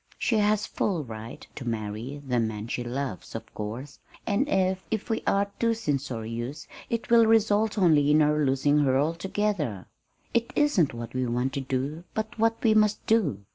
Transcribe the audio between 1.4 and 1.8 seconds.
to